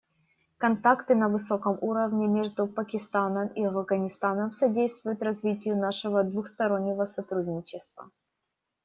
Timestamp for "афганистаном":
3.63-4.51